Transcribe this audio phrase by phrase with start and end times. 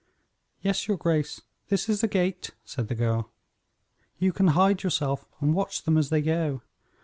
[0.63, 3.29] "Yes, your grace, this is the gate," said the girl.
[4.17, 6.63] "You can hide yourself and watch them as they go.